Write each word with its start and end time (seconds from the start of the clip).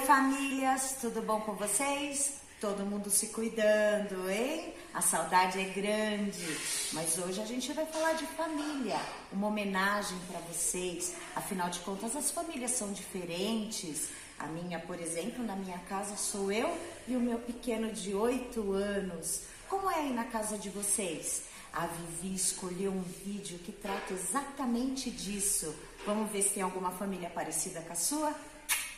famílias, 0.00 0.96
tudo 1.00 1.22
bom 1.22 1.40
com 1.40 1.54
vocês? 1.54 2.34
Todo 2.60 2.86
mundo 2.86 3.10
se 3.10 3.28
cuidando, 3.28 4.30
hein? 4.30 4.72
A 4.94 5.00
saudade 5.00 5.58
é 5.58 5.64
grande, 5.64 6.58
mas 6.92 7.18
hoje 7.18 7.40
a 7.40 7.44
gente 7.44 7.72
vai 7.72 7.84
falar 7.86 8.12
de 8.12 8.26
família, 8.26 9.00
uma 9.32 9.48
homenagem 9.48 10.18
para 10.28 10.38
vocês. 10.40 11.14
Afinal 11.34 11.68
de 11.70 11.80
contas, 11.80 12.14
as 12.14 12.30
famílias 12.30 12.72
são 12.72 12.92
diferentes. 12.92 14.08
A 14.38 14.46
minha, 14.46 14.78
por 14.78 15.00
exemplo, 15.00 15.44
na 15.44 15.56
minha 15.56 15.78
casa 15.88 16.16
sou 16.16 16.50
eu 16.52 16.76
e 17.06 17.16
o 17.16 17.20
meu 17.20 17.38
pequeno 17.38 17.92
de 17.92 18.14
8 18.14 18.72
anos. 18.72 19.42
Como 19.68 19.90
é 19.90 19.96
aí 19.96 20.12
na 20.12 20.24
casa 20.24 20.56
de 20.56 20.68
vocês? 20.70 21.42
A 21.72 21.86
Vivi 21.86 22.34
escolheu 22.34 22.92
um 22.92 23.02
vídeo 23.02 23.58
que 23.58 23.72
trata 23.72 24.12
exatamente 24.12 25.10
disso. 25.10 25.74
Vamos 26.04 26.30
ver 26.30 26.42
se 26.42 26.50
tem 26.50 26.62
alguma 26.62 26.90
família 26.90 27.30
parecida 27.30 27.80
com 27.80 27.92
a 27.92 27.96
sua? 27.96 28.34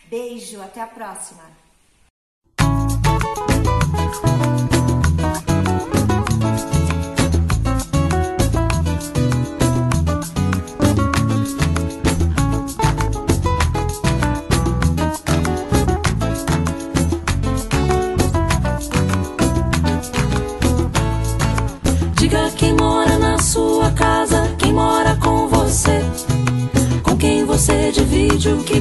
Beijo, 0.09 0.61
até 0.63 0.81
a 0.81 0.87
próxima! 0.87 1.64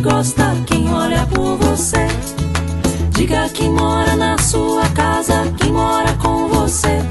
Gosta, 0.04 0.54
quem 0.68 0.94
olha 0.94 1.26
por 1.28 1.56
você. 1.58 2.06
Diga 3.12 3.48
quem 3.50 3.72
mora 3.72 4.18
na 4.18 4.38
sua 4.38 4.88
casa, 4.90 5.46
quem 5.58 5.72
mora 5.72 6.12
com 6.22 6.50
você. 6.50 7.02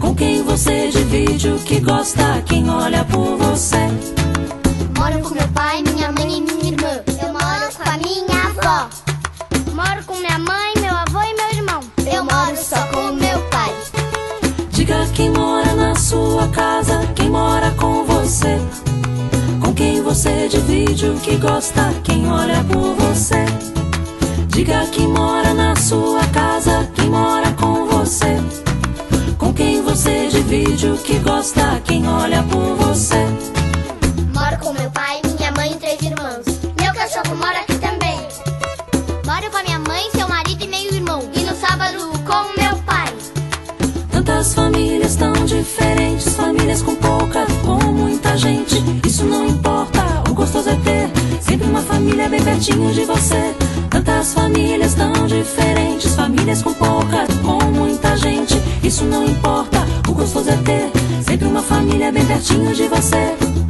Com 0.00 0.12
quem 0.12 0.42
você 0.42 0.88
divide 0.88 1.48
o 1.50 1.58
que 1.60 1.78
gosta, 1.78 2.42
quem 2.44 2.68
olha 2.68 3.04
por 3.04 3.36
você. 3.36 3.86
Moro 4.98 5.20
com 5.20 5.34
meu 5.34 5.48
pai, 5.54 5.82
minha 5.82 6.10
mãe 6.10 6.38
e 6.38 6.40
minha 6.40 6.72
irmã. 6.72 7.02
Eu 7.22 7.32
moro 7.32 7.72
com 7.76 7.88
a 7.88 7.96
minha 7.98 8.46
avó. 8.48 8.88
Moro 9.72 10.04
com 10.04 10.16
minha 10.16 10.38
mãe, 10.40 10.72
meu 10.80 10.94
avô 10.94 11.20
e 11.20 11.34
meu 11.36 11.50
irmão. 11.56 11.80
Eu 12.04 12.24
moro 12.24 12.56
só 12.56 12.84
com 12.88 13.12
meu 13.12 13.40
pai. 13.42 13.72
Diga 14.70 15.06
quem 15.14 15.30
mora 15.30 15.72
na 15.74 15.94
sua 15.94 16.48
casa, 16.48 16.98
quem 17.14 17.30
mora 17.30 17.70
com 17.72 18.04
você. 18.04 18.11
Você 20.22 20.46
divide 20.46 21.08
o 21.08 21.14
que 21.14 21.34
gosta, 21.34 21.92
quem 22.04 22.30
olha 22.30 22.62
por 22.62 22.94
você. 22.94 23.44
Diga 24.46 24.86
quem 24.92 25.08
mora 25.08 25.52
na 25.52 25.74
sua 25.74 26.24
casa, 26.28 26.88
quem 26.94 27.10
mora 27.10 27.50
com 27.54 27.86
você. 27.88 28.36
Com 29.36 29.52
quem 29.52 29.82
você 29.82 30.28
divide 30.28 30.86
o 30.86 30.96
que 30.96 31.18
gosta, 31.18 31.82
quem 31.84 32.06
olha 32.06 32.40
por 32.44 32.76
você. 32.76 33.26
Moro 34.32 34.56
com 34.60 34.72
meu 34.74 34.88
pai, 34.92 35.20
minha 35.36 35.50
mãe 35.50 35.72
e 35.72 35.74
três 35.74 36.00
irmãos. 36.00 36.44
Meu 36.80 36.94
cachorro 36.94 37.34
mora 37.34 37.58
aqui 37.58 37.74
também. 37.78 38.20
Moro 39.26 39.50
com 39.50 39.56
a 39.56 39.62
minha 39.64 39.80
mãe, 39.80 40.08
seu 40.12 40.28
marido 40.28 40.62
e 40.62 40.68
meu 40.68 40.84
irmão. 40.94 41.28
E 41.34 41.40
no 41.40 41.56
sábado 41.56 41.98
com 42.24 42.62
meu 42.62 42.76
pai. 42.84 43.12
Tantas 44.12 44.54
famílias 44.54 45.16
tão 45.16 45.32
diferentes, 45.44 46.32
famílias 46.36 46.80
com 46.80 46.94
pouca, 46.94 47.44
com 47.64 47.90
muita 47.90 48.36
gente. 48.36 48.76
Isso 49.04 49.24
não 49.24 49.48
importa, 49.48 50.01
gostoso 50.42 50.70
é 50.70 50.74
ter 50.74 51.40
sempre 51.40 51.68
uma 51.68 51.80
família 51.82 52.28
bem 52.28 52.42
pertinho 52.42 52.92
de 52.92 53.04
você. 53.04 53.54
Tantas 53.88 54.34
famílias 54.34 54.92
tão 54.94 55.12
diferentes, 55.28 56.16
famílias 56.16 56.62
com 56.62 56.74
pouca, 56.74 57.28
com 57.42 57.64
muita 57.70 58.16
gente. 58.16 58.60
Isso 58.82 59.04
não 59.04 59.24
importa, 59.24 59.78
o 60.08 60.12
gostoso 60.12 60.50
é 60.50 60.56
ter 60.56 60.90
sempre 61.22 61.46
uma 61.46 61.62
família 61.62 62.10
bem 62.10 62.26
pertinho 62.26 62.74
de 62.74 62.88
você. 62.88 63.61